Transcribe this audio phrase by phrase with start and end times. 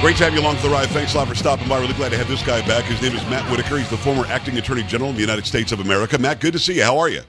[0.00, 0.88] Great to have you along for the ride.
[0.90, 1.80] Thanks a lot for stopping by.
[1.80, 2.84] Really glad to have this guy back.
[2.84, 3.78] His name is Matt Whitaker.
[3.78, 6.16] He's the former acting attorney general in the United States of America.
[6.16, 6.84] Matt, good to see you.
[6.84, 7.22] How are you?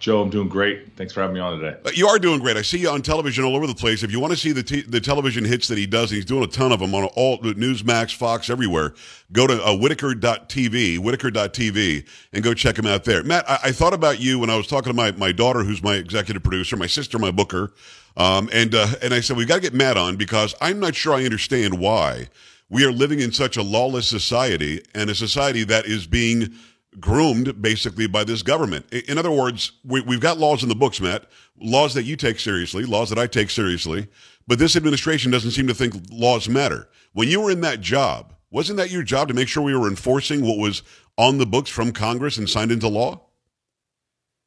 [0.00, 0.96] Joe, I'm doing great.
[0.96, 1.78] Thanks for having me on today.
[1.84, 2.56] Uh, you are doing great.
[2.56, 4.02] I see you on television all over the place.
[4.02, 6.24] If you want to see the t- the television hits that he does, and he's
[6.24, 8.94] doing a ton of them on all the Newsmax, Fox, everywhere.
[9.32, 13.22] Go to uh, Whitaker.tv, Whitaker.tv, and go check him out there.
[13.22, 15.84] Matt, I-, I thought about you when I was talking to my, my daughter, who's
[15.84, 17.72] my executive producer, my sister, my booker,
[18.18, 20.94] um, and uh, and I said we've got to get Matt on because I'm not
[20.94, 22.28] sure I understand why
[22.68, 26.52] we are living in such a lawless society and a society that is being
[27.00, 28.92] groomed basically by this government.
[28.92, 31.26] In other words, we, have got laws in the books, Matt,
[31.60, 34.08] laws that you take seriously, laws that I take seriously,
[34.46, 36.88] but this administration doesn't seem to think laws matter.
[37.12, 39.88] When you were in that job, wasn't that your job to make sure we were
[39.88, 40.82] enforcing what was
[41.16, 43.27] on the books from Congress and signed into law?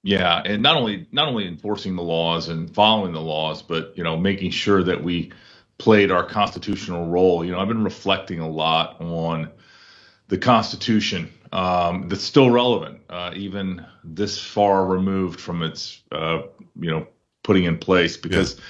[0.03, 4.03] Yeah, and not only not only enforcing the laws and following the laws, but you
[4.03, 5.31] know making sure that we
[5.77, 7.45] played our constitutional role.
[7.45, 9.49] You know, I've been reflecting a lot on
[10.27, 16.43] the Constitution um, that's still relevant, uh, even this far removed from its, uh,
[16.80, 17.08] you know,
[17.43, 18.15] putting in place.
[18.17, 18.63] Because yeah.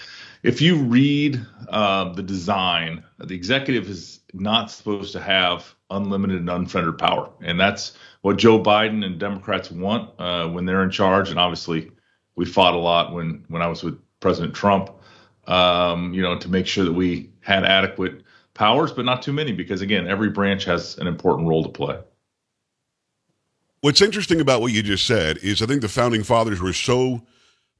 [0.44, 1.40] If you read
[1.70, 7.60] uh, the design, the executive is not supposed to have unlimited and unfettered power, and
[7.60, 11.30] that's what Joe Biden and Democrats want uh, when they're in charge.
[11.30, 11.92] And obviously,
[12.36, 14.90] we fought a lot when when I was with President Trump,
[15.48, 19.52] um, you know, to make sure that we had adequate powers, but not too many,
[19.52, 22.00] because again, every branch has an important role to play.
[23.82, 27.24] What's interesting about what you just said is I think the founding fathers were so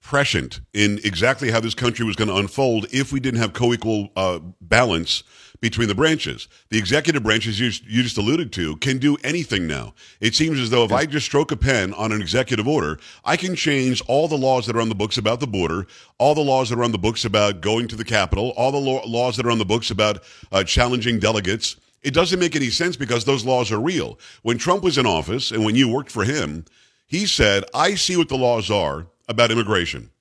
[0.02, 4.10] prescient in exactly how this country was going to unfold if we didn't have co-equal
[4.16, 5.24] uh, balance
[5.62, 6.48] between the branches.
[6.70, 9.94] The executive branch, as you, you just alluded to, can do anything now.
[10.20, 13.38] It seems as though if I just stroke a pen on an executive order, I
[13.38, 15.86] can change all the laws that are on the books about the border,
[16.18, 18.80] all the laws that are on the books about going to the Capitol, all the
[18.80, 22.70] law- laws that are on the books about uh, challenging delegates it doesn't make any
[22.70, 24.18] sense because those laws are real.
[24.42, 26.66] When Trump was in office and when you worked for him,
[27.06, 30.12] he said, I see what the laws are about immigration.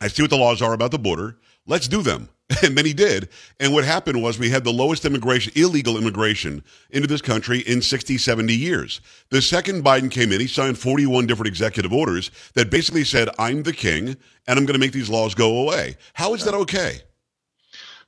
[0.00, 1.38] I see what the laws are about the border.
[1.66, 2.28] Let's do them.
[2.62, 3.28] And then he did.
[3.58, 7.82] And what happened was we had the lowest immigration, illegal immigration into this country in
[7.82, 9.00] 60, 70 years.
[9.30, 13.64] The second Biden came in, he signed 41 different executive orders that basically said, I'm
[13.64, 15.96] the king and I'm going to make these laws go away.
[16.14, 17.00] How is that okay?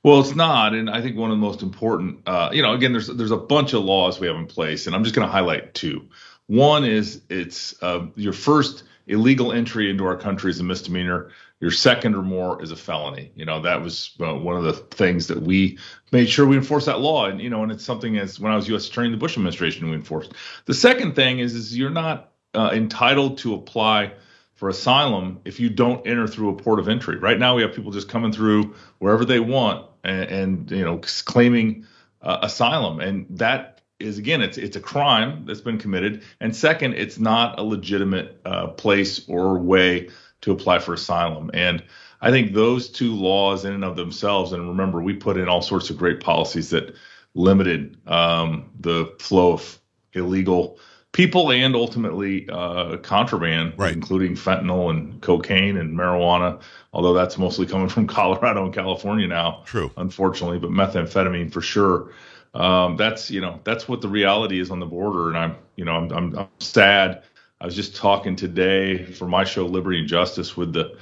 [0.03, 2.93] Well, it's not, and I think one of the most important, uh, you know, again,
[2.93, 5.31] there's there's a bunch of laws we have in place, and I'm just going to
[5.31, 6.07] highlight two.
[6.47, 11.31] One is it's uh, your first illegal entry into our country is a misdemeanor.
[11.59, 13.31] Your second or more is a felony.
[13.35, 15.77] You know, that was uh, one of the things that we
[16.11, 18.55] made sure we enforced that law, and you know, and it's something as when I
[18.55, 18.87] was U.S.
[18.87, 20.33] Attorney in the Bush administration, we enforced.
[20.65, 24.13] The second thing is is you're not uh, entitled to apply
[24.55, 27.17] for asylum if you don't enter through a port of entry.
[27.17, 30.99] Right now, we have people just coming through wherever they want and, and you know
[31.25, 31.87] claiming
[32.21, 36.93] uh, asylum, and that is again it's it's a crime that's been committed, and second,
[36.93, 40.09] it's not a legitimate uh, place or way
[40.41, 41.51] to apply for asylum.
[41.53, 41.83] And
[42.21, 45.61] I think those two laws in and of themselves, and remember, we put in all
[45.61, 46.95] sorts of great policies that
[47.33, 49.79] limited um, the flow of
[50.13, 50.79] illegal
[51.11, 53.93] people and ultimately uh, contraband, right.
[53.93, 56.61] including fentanyl and cocaine and marijuana.
[56.93, 62.11] Although that's mostly coming from Colorado and California now, true, unfortunately, but methamphetamine for sure.
[62.53, 65.85] Um, that's you know that's what the reality is on the border, and I'm you
[65.85, 67.23] know I'm, I'm, I'm sad.
[67.61, 70.97] I was just talking today for my show Liberty and Justice with the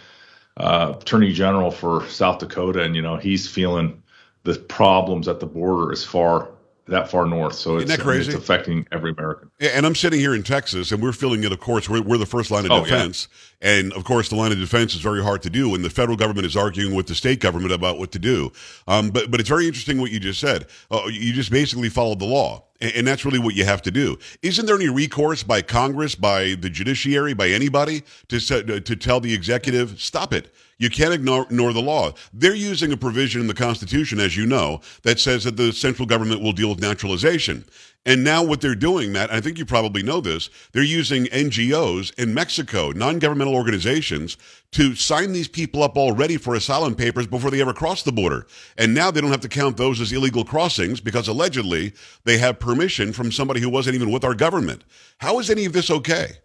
[0.57, 4.01] uh, Attorney General for South Dakota, and you know he's feeling
[4.43, 6.49] the problems at the border as far
[6.87, 7.53] that far north.
[7.53, 9.51] So it's, it's, affecting every American.
[9.59, 11.51] And I'm sitting here in Texas, and we're feeling it.
[11.51, 13.27] Of course, we're, we're the first line of oh, defense,
[13.61, 13.75] yeah.
[13.75, 15.75] and of course, the line of defense is very hard to do.
[15.75, 18.51] And the federal government is arguing with the state government about what to do.
[18.87, 20.67] Um, but but it's very interesting what you just said.
[20.89, 22.63] Uh, you just basically followed the law.
[22.79, 24.19] And that's really what you have to do.
[24.43, 29.33] Isn't there any recourse by Congress, by the judiciary, by anybody to to tell the
[29.33, 30.53] executive, stop it?
[30.79, 32.13] You can't ignore, ignore, the law.
[32.33, 36.05] They're using a provision in the Constitution, as you know, that says that the central
[36.05, 37.65] government will deal with naturalization.
[38.05, 42.13] And now what they're doing, Matt, I think you probably know this, they're using NGOs
[42.17, 44.37] in Mexico, non-governmental organizations,
[44.71, 48.47] to sign these people up already for asylum papers before they ever cross the border.
[48.77, 51.93] And now they don't have to count those as illegal crossings because allegedly
[52.23, 54.83] they have permission from somebody who wasn't even with our government.
[55.17, 56.37] How is any of this okay?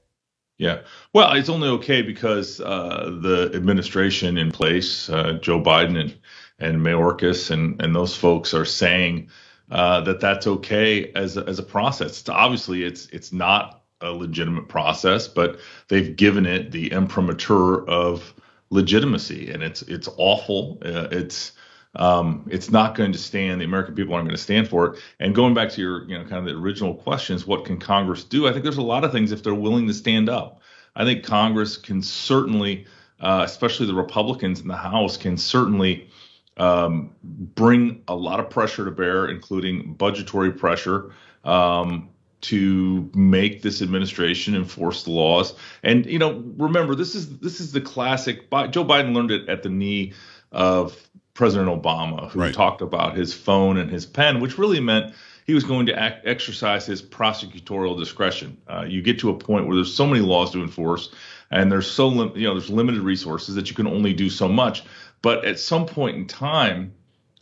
[0.62, 0.82] Yeah.
[1.12, 6.16] Well, it's only okay because uh, the administration in place, uh, Joe Biden and
[6.60, 9.28] and Mayorkas and and those folks are saying
[9.72, 12.20] uh, that that's okay as a, as a process.
[12.20, 18.32] It's obviously, it's it's not a legitimate process, but they've given it the imprimatur of
[18.70, 20.78] legitimacy, and it's it's awful.
[20.84, 21.50] Uh, it's
[21.94, 23.60] um, it's not going to stand.
[23.60, 25.00] The American people aren't going to stand for it.
[25.20, 28.24] And going back to your, you know, kind of the original questions, what can Congress
[28.24, 28.48] do?
[28.48, 30.60] I think there's a lot of things if they're willing to stand up.
[30.96, 32.86] I think Congress can certainly,
[33.20, 36.08] uh, especially the Republicans in the House, can certainly
[36.56, 41.12] um, bring a lot of pressure to bear, including budgetary pressure.
[41.44, 42.08] Um,
[42.42, 45.54] to make this administration enforce the laws.
[45.84, 48.50] And you know, remember this is this is the classic.
[48.50, 50.12] Joe Biden learned it at the knee
[50.50, 52.54] of President Obama, who right.
[52.54, 55.14] talked about his phone and his pen, which really meant
[55.46, 58.56] he was going to act, exercise his prosecutorial discretion.
[58.68, 61.12] Uh, you get to a point where there's so many laws to enforce,
[61.50, 64.48] and there's so lim- you know there's limited resources that you can only do so
[64.48, 64.84] much.
[65.22, 66.92] But at some point in time,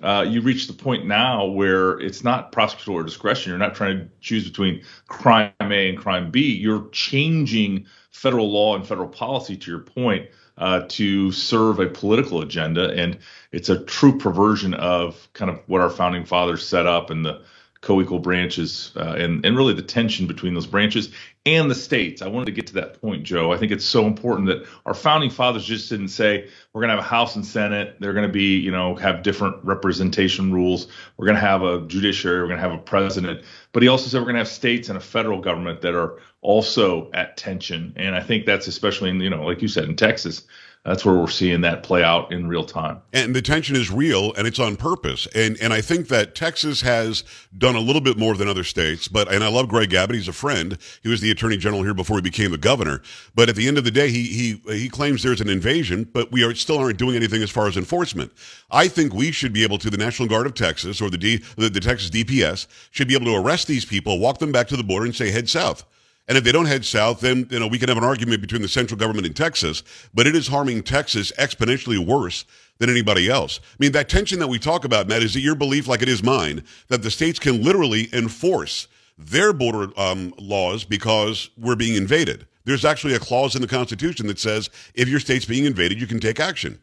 [0.03, 3.51] uh, you reach the point now where it's not prosecutorial discretion.
[3.51, 6.55] You're not trying to choose between crime A and crime B.
[6.55, 10.29] You're changing federal law and federal policy, to your point,
[10.61, 12.91] uh, to serve a political agenda.
[12.91, 13.19] And
[13.51, 17.43] it's a true perversion of kind of what our founding fathers set up and the
[17.81, 21.11] co-equal branches uh, and, and really the tension between those branches
[21.47, 22.21] and the states.
[22.21, 23.53] I wanted to get to that point, Joe.
[23.53, 26.97] I think it's so important that our founding fathers just didn't say we're going to
[26.97, 27.97] have a House and Senate.
[27.99, 30.89] They're going to be, you know, have different representation rules.
[31.17, 32.41] We're going to have a judiciary.
[32.43, 33.45] We're going to have a president.
[33.73, 36.19] But he also said we're going to have states and a federal government that are
[36.43, 37.95] also at tension.
[37.97, 40.43] And I think that's especially in, you know, like you said, in Texas
[40.85, 43.03] that's where we're seeing that play out in real time.
[43.13, 45.29] And the tension is real and it's on purpose.
[45.35, 47.23] And and I think that Texas has
[47.57, 50.29] done a little bit more than other states, but and I love Greg Abbott, he's
[50.29, 50.79] a friend.
[51.03, 53.03] He was the attorney general here before he became the governor.
[53.35, 54.25] But at the end of the day, he
[54.65, 57.67] he he claims there's an invasion, but we are still aren't doing anything as far
[57.67, 58.33] as enforcement.
[58.71, 61.43] I think we should be able to the National Guard of Texas or the D,
[61.57, 64.77] the, the Texas DPS should be able to arrest these people, walk them back to
[64.79, 65.85] the border and say head south.
[66.29, 68.63] And if they don't head south, then you know we can have an argument between
[68.63, 69.83] the central government and Texas,
[70.15, 72.45] but it is harming Texas exponentially worse
[72.79, 73.61] than anybody else.
[73.63, 76.09] I mean, that tension that we talk about, Matt, is it your belief, like it
[76.09, 78.89] is mine, that the states can literally enforce
[79.19, 82.47] their border um, laws because we're being invaded?
[82.65, 86.07] There's actually a clause in the Constitution that says if your state's being invaded, you
[86.07, 86.81] can take action.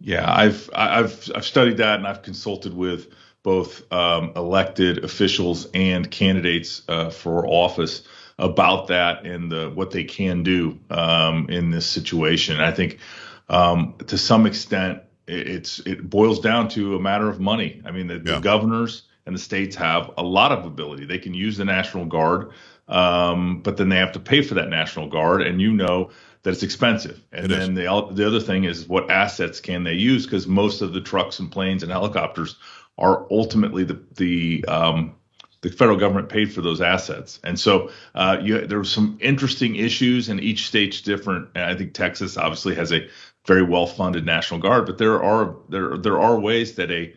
[0.00, 3.08] Yeah, I've I've I've studied that and I've consulted with
[3.42, 8.02] both um, elected officials and candidates uh, for office
[8.38, 12.60] about that and the, what they can do um, in this situation.
[12.60, 12.98] I think
[13.48, 17.80] um, to some extent it's it boils down to a matter of money.
[17.84, 18.34] I mean, the, yeah.
[18.34, 21.04] the, governors and the states have a lot of ability.
[21.04, 22.50] They can use the National Guard,
[22.88, 26.10] um, but then they have to pay for that National Guard, and you know
[26.42, 27.22] that it's expensive.
[27.32, 30.26] And it then the the other thing is what assets can they use?
[30.26, 32.56] Because most of the trucks and planes and helicopters
[32.98, 35.14] are ultimately the the um,
[35.62, 37.40] the federal government paid for those assets.
[37.44, 41.48] And so uh, you, there were some interesting issues, and each state's different.
[41.54, 43.08] And I think Texas obviously has a
[43.46, 47.14] very well funded National Guard, but there are there there are ways that a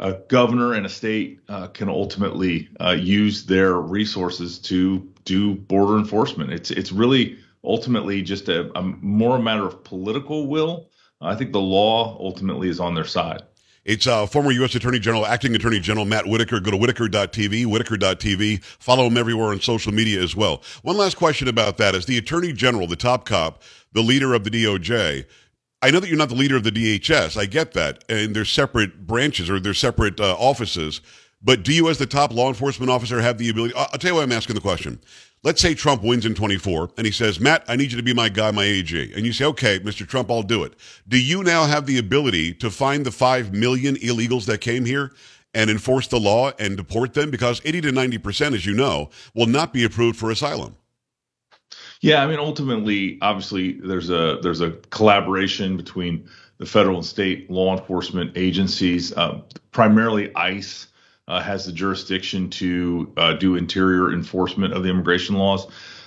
[0.00, 5.98] a governor and a state uh, can ultimately uh, use their resources to do border
[5.98, 6.52] enforcement.
[6.52, 10.90] It's it's really ultimately just a, a more a matter of political will.
[11.20, 13.42] I think the law ultimately is on their side.
[13.84, 14.74] It's uh, former U.S.
[14.76, 16.60] Attorney General, Acting Attorney General Matt Whitaker.
[16.60, 18.62] Go to Whitaker.tv, Whitaker.tv.
[18.64, 20.62] Follow him everywhere on social media as well.
[20.82, 21.94] One last question about that.
[21.94, 23.62] As the Attorney General, the top cop,
[23.92, 25.24] the leader of the DOJ,
[25.82, 27.36] I know that you're not the leader of the DHS.
[27.36, 28.04] I get that.
[28.08, 31.00] And they're separate branches or they're separate uh, offices.
[31.42, 33.74] But do you, as the top law enforcement officer, have the ability?
[33.74, 35.00] I'll tell you why I'm asking the question.
[35.44, 38.14] Let's say Trump wins in 24 and he says, Matt, I need you to be
[38.14, 39.12] my guy, my AG.
[39.12, 40.06] And you say, okay, Mr.
[40.06, 40.74] Trump, I'll do it.
[41.08, 45.12] Do you now have the ability to find the 5 million illegals that came here
[45.52, 47.32] and enforce the law and deport them?
[47.32, 50.76] Because 80 to 90%, as you know, will not be approved for asylum.
[52.02, 57.48] Yeah, I mean, ultimately, obviously, there's a there's a collaboration between the federal and state
[57.48, 60.88] law enforcement agencies, uh, primarily ICE
[61.28, 65.66] uh, has the jurisdiction to uh, do interior enforcement of the immigration laws.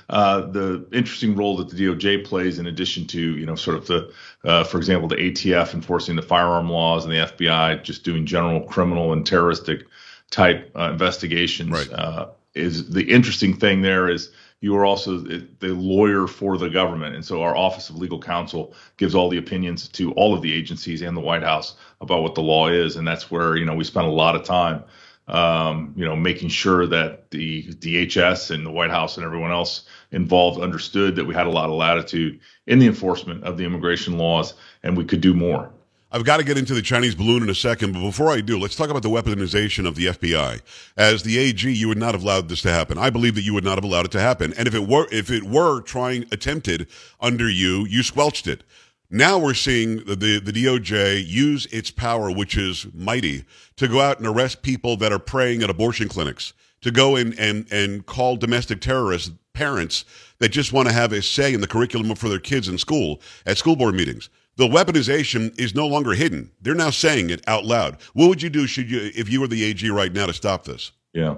[0.09, 3.87] uh, the interesting role that the DOJ plays, in addition to you know sort of
[3.87, 8.25] the, uh, for example, the ATF enforcing the firearm laws and the FBI just doing
[8.25, 9.85] general criminal and terroristic
[10.29, 11.71] type uh, investigations.
[11.71, 11.91] Right.
[11.91, 14.31] Uh, is the interesting thing there is
[14.65, 17.13] you are also the lawyer for the government.
[17.13, 20.51] And so our Office of Legal Counsel gives all the opinions to all of the
[20.51, 22.95] agencies and the White House about what the law is.
[22.95, 24.83] And that's where, you know, we spend a lot of time,
[25.27, 29.85] um, you know, making sure that the DHS and the White House and everyone else
[30.11, 34.17] involved understood that we had a lot of latitude in the enforcement of the immigration
[34.17, 35.74] laws and we could do more.
[36.15, 38.57] I've got to get into the Chinese balloon in a second, but before I do,
[38.57, 40.61] let's talk about the weaponization of the FBI.
[40.95, 42.97] As the AG, you would not have allowed this to happen.
[42.97, 44.53] I believe that you would not have allowed it to happen.
[44.53, 46.87] And if it were, if it were trying attempted
[47.19, 48.63] under you, you squelched it.
[49.09, 53.43] Now we're seeing the, the, the DOJ use its power, which is mighty,
[53.75, 57.37] to go out and arrest people that are praying at abortion clinics, to go in
[57.37, 60.05] and, and call domestic terrorists parents
[60.39, 63.19] that just want to have a say in the curriculum for their kids in school
[63.45, 66.51] at school board meetings the weaponization is no longer hidden.
[66.61, 67.97] They're now saying it out loud.
[68.13, 70.63] What would you do should you if you were the AG right now to stop
[70.65, 70.91] this?
[71.13, 71.35] Yeah.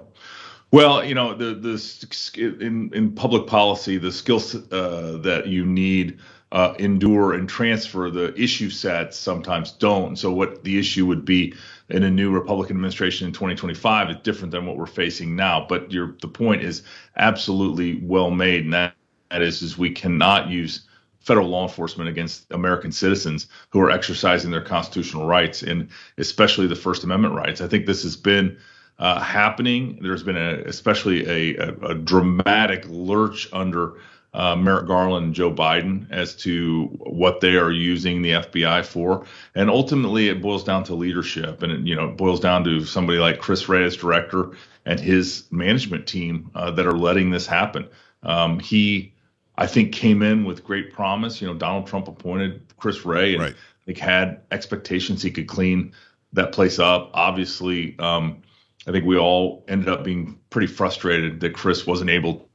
[0.71, 6.19] Well, you know, the the in in public policy, the skills uh, that you need
[6.51, 8.09] uh, endure and transfer.
[8.09, 10.17] The issue sets sometimes don't.
[10.17, 11.53] So, what the issue would be
[11.89, 15.65] in a new Republican administration in 2025 is different than what we're facing now.
[15.67, 16.83] But your the point is
[17.15, 18.93] absolutely well made, and that,
[19.31, 20.81] that is is we cannot use
[21.27, 26.75] federal law enforcement against American citizens who are exercising their constitutional rights and especially the
[26.75, 27.59] First Amendment rights.
[27.59, 28.57] I think this has been
[28.97, 29.99] uh, happening.
[30.01, 33.95] There's been a, especially a, a, a dramatic lurch under
[34.33, 39.25] uh, Merrick Garland and Joe Biden as to what they are using the FBI for,
[39.55, 42.85] and ultimately it boils down to leadership, and it, you know it boils down to
[42.85, 44.51] somebody like Chris Wray as director
[44.85, 47.87] and his management team uh, that are letting this happen.
[48.21, 49.13] Um, he
[49.57, 51.41] I think came in with great promise.
[51.41, 53.53] You know, Donald Trump appointed Chris Wray and right.
[53.53, 55.93] I think had expectations he could clean
[56.33, 57.09] that place up.
[57.13, 58.41] Obviously, um,
[58.87, 62.47] I think we all ended up being pretty frustrated that Chris wasn't able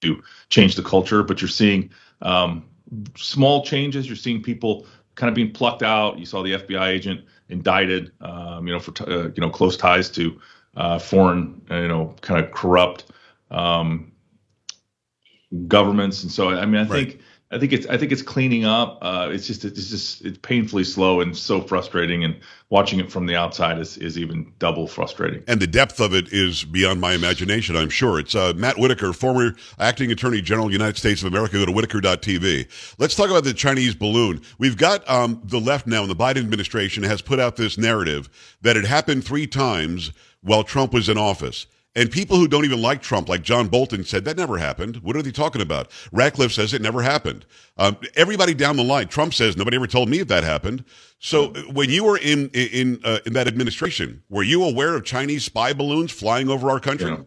[0.00, 1.22] to change the culture.
[1.22, 2.64] But you're seeing um,
[3.16, 4.06] small changes.
[4.06, 6.18] You're seeing people kind of being plucked out.
[6.18, 10.10] You saw the FBI agent indicted, um, you know, for uh, you know close ties
[10.10, 10.40] to
[10.76, 13.04] uh, foreign, you know, kind of corrupt
[13.50, 14.11] um,
[15.68, 16.90] governments, and so I mean, I right.
[16.90, 17.20] think
[17.52, 18.98] I think it's I think it's cleaning up.
[19.02, 22.40] Uh, it's just it's just it's painfully slow and so frustrating, and
[22.70, 25.44] watching it from the outside is is even double frustrating.
[25.46, 27.76] And the depth of it is beyond my imagination.
[27.76, 31.58] I'm sure it's uh, Matt Whitaker, former acting Attorney General, United States of America.
[31.58, 32.96] Go to Whitaker.tv.
[32.98, 34.40] Let's talk about the Chinese balloon.
[34.56, 38.30] We've got um, the left now, and the Biden administration has put out this narrative
[38.62, 41.66] that it happened three times while Trump was in office.
[41.94, 44.96] And people who don't even like Trump, like John Bolton, said that never happened.
[44.98, 45.90] What are they talking about?
[46.10, 47.44] Ratcliffe says it never happened.
[47.76, 50.84] Um, everybody down the line, Trump says nobody ever told me if that happened.
[51.18, 55.44] So when you were in in uh, in that administration, were you aware of Chinese
[55.44, 57.10] spy balloons flying over our country?
[57.10, 57.18] Yeah.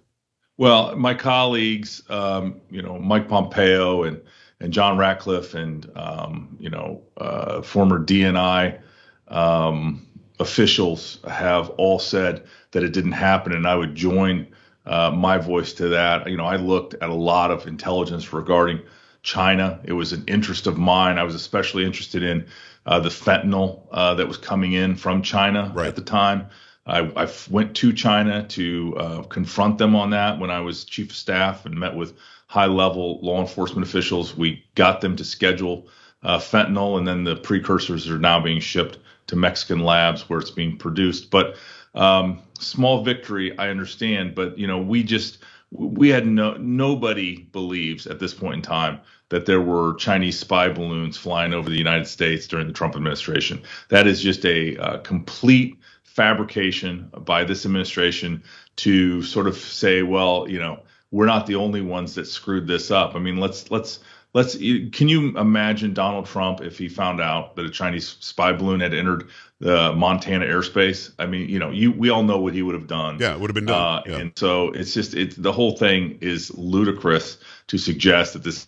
[0.58, 4.20] Well, my colleagues, um, you know, Mike Pompeo and
[4.60, 8.80] and John Ratcliffe and um, you know uh, former DNI
[9.28, 10.05] um,
[10.40, 14.48] officials have all said that it didn't happen, and I would join
[14.86, 16.30] uh, my voice to that.
[16.30, 18.82] You know, I looked at a lot of intelligence regarding
[19.24, 19.80] China.
[19.84, 21.18] It was an interest of mine.
[21.18, 22.46] I was especially interested in
[22.86, 25.88] uh, the fentanyl uh, that was coming in from China right.
[25.88, 26.48] at the time.
[26.86, 31.10] I, I, went to China to uh, confront them on that when I was chief
[31.10, 32.14] of staff and met with
[32.46, 34.38] high level law enforcement officials.
[34.38, 35.88] We got them to schedule
[36.26, 40.52] uh, fentanyl, and then the precursors are now being shipped to Mexican labs where it's
[40.52, 41.30] being produced.
[41.30, 41.56] But
[41.94, 45.38] um, small victory, I understand, but you know, we just
[45.72, 50.70] we had no nobody believes at this point in time that there were Chinese spy
[50.70, 53.62] balloons flying over the United States during the Trump administration.
[53.90, 58.44] That is just a uh, complete fabrication by this administration
[58.78, 60.80] to sort of say, well, you know,
[61.12, 63.16] we're not the only ones that screwed this up.
[63.16, 64.00] I mean, let's let's
[64.36, 68.82] let's can you imagine Donald Trump if he found out that a Chinese spy balloon
[68.82, 71.12] had entered the Montana airspace?
[71.18, 73.18] I mean, you know, you we all know what he would have done.
[73.20, 74.00] Yeah, it would have been done.
[74.00, 74.18] Uh, yeah.
[74.18, 77.38] And so it's just it's the whole thing is ludicrous
[77.68, 78.68] to suggest that this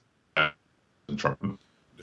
[1.17, 1.59] Trump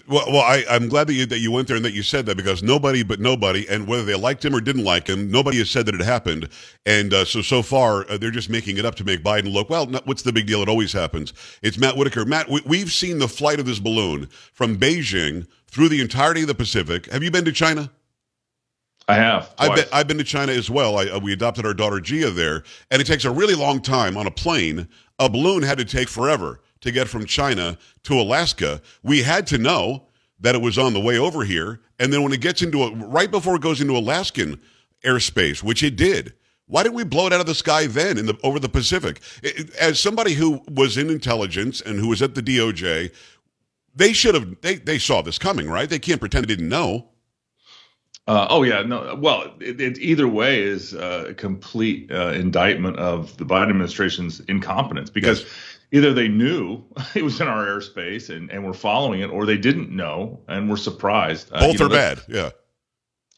[0.06, 2.26] well, well, I, am glad that you that you went there and that you said
[2.26, 5.58] that because nobody but nobody, and whether they liked him or didn't like him, nobody
[5.58, 6.48] has said that it happened.
[6.84, 9.70] And uh, so so far, uh, they're just making it up to make Biden look
[9.70, 9.86] well.
[10.04, 10.62] what's the big deal?
[10.62, 11.32] It always happens.
[11.62, 12.24] It's Matt Whitaker.
[12.24, 16.48] Matt, we, have seen the flight of this balloon from Beijing through the entirety of
[16.48, 17.06] the Pacific.
[17.10, 17.90] Have you been to China?
[19.08, 19.54] I have.
[19.58, 20.98] I've been, I've been to China as well.
[20.98, 24.16] I, uh, we adopted our daughter Gia there, and it takes a really long time
[24.16, 24.88] on a plane.
[25.18, 28.80] A balloon had to take forever to get from China to Alaska.
[29.02, 30.06] We had to know
[30.40, 32.94] that it was on the way over here, and then when it gets into a,
[32.94, 34.60] right before it goes into Alaskan
[35.04, 36.32] airspace, which it did.
[36.66, 39.20] Why didn't we blow it out of the sky then in the over the Pacific?
[39.78, 43.12] As somebody who was in intelligence and who was at the DOJ,
[43.94, 45.88] they should have they, they saw this coming, right?
[45.88, 47.10] They can't pretend they didn't know.
[48.26, 49.14] Uh, oh yeah, no.
[49.20, 54.40] Well, it, it either way is uh, a complete uh, indictment of the Biden administration's
[54.40, 55.73] incompetence because yes.
[55.94, 56.82] Either they knew
[57.14, 60.68] it was in our airspace and, and were following it, or they didn't know and
[60.68, 61.48] were surprised.
[61.52, 62.20] Uh, Both are know, bad.
[62.28, 62.50] Yeah.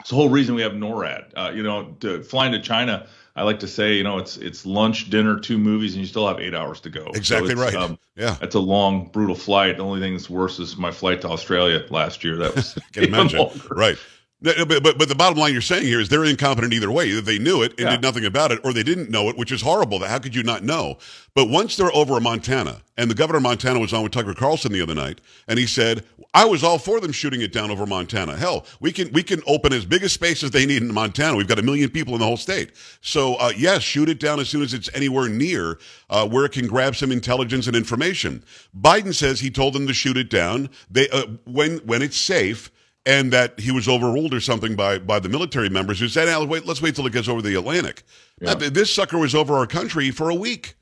[0.00, 1.32] It's the whole reason we have NORAD.
[1.36, 4.64] Uh, you know, to, flying to China, I like to say, you know, it's it's
[4.64, 7.06] lunch, dinner, two movies, and you still have eight hours to go.
[7.14, 7.74] Exactly so right.
[7.74, 9.78] Um, yeah, it's a long, brutal flight.
[9.78, 12.36] The only thing that's worse is my flight to Australia last year.
[12.36, 13.40] That was can imagine.
[13.40, 13.68] Longer.
[13.70, 13.98] Right.
[14.42, 17.08] But, but, but the bottom line you're saying here is they're incompetent either way.
[17.08, 17.90] Either they knew it and yeah.
[17.92, 19.98] did nothing about it, or they didn't know it, which is horrible.
[20.04, 20.98] How could you not know?
[21.34, 24.34] But once they're over in Montana, and the governor of Montana was on with Tucker
[24.34, 27.70] Carlson the other night, and he said, "I was all for them shooting it down
[27.70, 28.36] over Montana.
[28.36, 31.38] Hell, we can we can open as big a space as they need in Montana.
[31.38, 32.72] We've got a million people in the whole state.
[33.00, 35.78] So uh, yes, shoot it down as soon as it's anywhere near
[36.10, 38.44] uh, where it can grab some intelligence and information."
[38.78, 40.68] Biden says he told them to shoot it down.
[40.90, 42.70] They uh, when when it's safe
[43.06, 46.66] and that he was overruled or something by by the military members who said, wait,
[46.66, 48.02] let's wait till it gets over the Atlantic."
[48.40, 48.54] Yeah.
[48.54, 50.74] this sucker was over our country for a week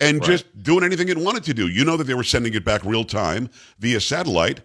[0.00, 0.26] and right.
[0.26, 1.68] just doing anything it wanted to do.
[1.68, 4.60] You know that they were sending it back real time via satellite.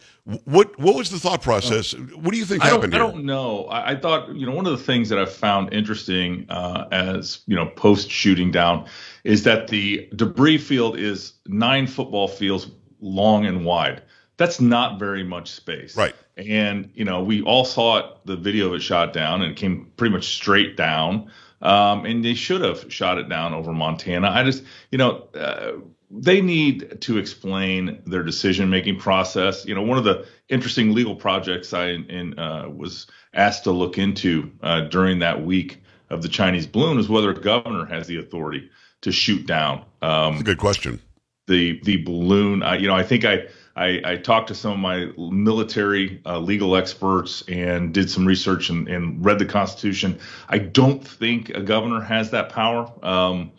[0.45, 1.93] What what was the thought process?
[1.93, 3.03] What do you think I happened here?
[3.03, 3.65] I don't know.
[3.65, 7.39] I, I, thought you know one of the things that I found interesting uh, as
[7.47, 8.87] you know post shooting down
[9.23, 14.01] is that the debris field is nine football fields long and wide.
[14.37, 15.95] That's not very much space.
[15.95, 16.15] Right.
[16.37, 19.57] And, you know, we all saw it, the video of it shot down, and it
[19.57, 21.31] came pretty much straight down.
[21.61, 24.29] Um, and they should have shot it down over Montana.
[24.29, 25.71] I just, you know, uh,
[26.11, 29.65] they need to explain their decision making process.
[29.65, 33.97] You know, one of the interesting legal projects I in, uh, was asked to look
[33.97, 38.17] into uh, during that week of the Chinese balloon is whether a governor has the
[38.17, 38.69] authority
[39.01, 39.85] to shoot down.
[40.01, 41.01] Um, good question.
[41.47, 42.63] The the balloon.
[42.79, 46.77] you know, I think I I, I, talked to some of my military uh, legal
[46.77, 50.17] experts and did some research and, and, read the Constitution.
[50.47, 53.51] I don't think a governor has that power, um,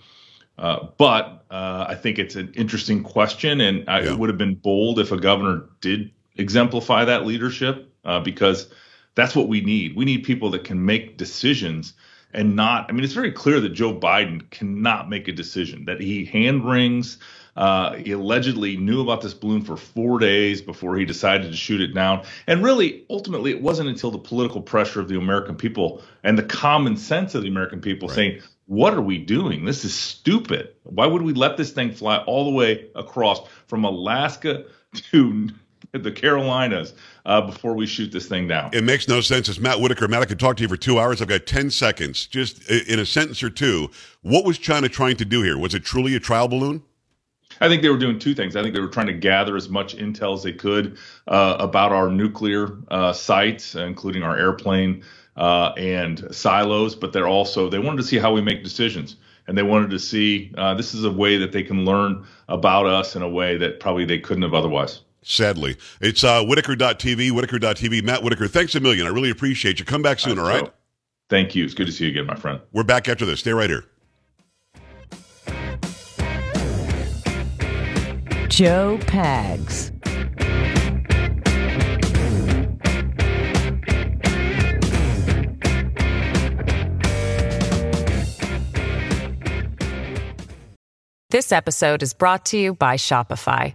[0.59, 4.12] uh, but uh, I think it's an interesting question, and I, yeah.
[4.12, 8.73] it would have been bold if a governor did exemplify that leadership uh, because
[9.14, 9.97] that's what we need.
[9.97, 11.93] We need people that can make decisions
[12.33, 12.87] and not.
[12.89, 16.65] I mean, it's very clear that Joe Biden cannot make a decision that he hand
[16.65, 17.19] wrings
[17.57, 21.81] uh, he allegedly knew about this balloon for four days before he decided to shoot
[21.81, 22.23] it down.
[22.47, 26.43] And really, ultimately, it wasn't until the political pressure of the American people and the
[26.43, 28.15] common sense of the American people right.
[28.15, 29.65] saying, what are we doing?
[29.65, 30.75] This is stupid.
[30.83, 35.49] Why would we let this thing fly all the way across from Alaska to
[36.03, 38.71] the Carolinas uh, before we shoot this thing down.
[38.73, 39.49] It makes no sense.
[39.49, 40.09] It's Matt Whitaker.
[40.09, 41.21] Matt, I could talk to you for two hours.
[41.21, 42.27] I've got 10 seconds.
[42.27, 43.91] Just in a sentence or two,
[44.23, 45.59] what was China trying to do here?
[45.59, 46.83] Was it truly a trial balloon?
[47.61, 48.55] I think they were doing two things.
[48.55, 51.93] I think they were trying to gather as much intel as they could uh, about
[51.93, 55.03] our nuclear uh, sites, including our airplane
[55.37, 56.95] uh, and silos.
[56.95, 59.99] But they're also they wanted to see how we make decisions, and they wanted to
[59.99, 63.57] see uh, this is a way that they can learn about us in a way
[63.57, 65.01] that probably they couldn't have otherwise.
[65.29, 68.05] Sadly, it's uh, Whitaker.tv, Whitaker.tv.
[68.05, 69.09] Matt Whitaker, thanks a million.
[69.09, 69.85] I really appreciate you.
[69.85, 70.73] Come back soon, all right?
[71.29, 71.65] Thank you.
[71.65, 72.61] It's good to see you again, my friend.
[72.73, 73.41] We're back after this.
[73.41, 73.85] Stay right here.
[78.49, 79.93] Joe Pags.
[91.31, 93.75] This episode is brought to you by Shopify.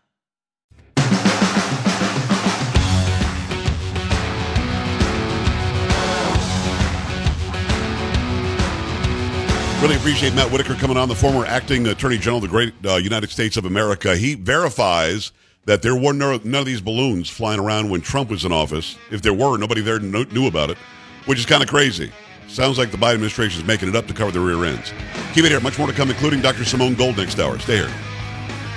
[9.81, 12.97] Really appreciate Matt Whitaker coming on, the former acting Attorney General of the great uh,
[12.97, 14.15] United States of America.
[14.15, 15.31] He verifies
[15.65, 18.95] that there were no, none of these balloons flying around when Trump was in office.
[19.09, 20.77] If there were, nobody there knew about it,
[21.25, 22.11] which is kind of crazy.
[22.47, 24.93] Sounds like the Biden administration is making it up to cover the rear ends.
[25.33, 25.59] Keep it here.
[25.59, 26.63] Much more to come, including Dr.
[26.63, 27.57] Simone Gold next hour.
[27.57, 27.91] Stay here.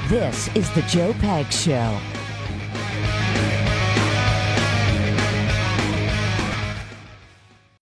[0.09, 2.14] This is the Joe Pags Show.